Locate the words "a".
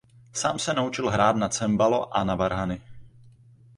2.17-2.23